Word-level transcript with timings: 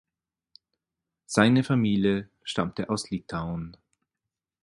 Seine 1.27 1.63
Familie 1.63 2.31
stammte 2.43 2.89
aus 2.89 3.11
Litauen. 3.11 3.77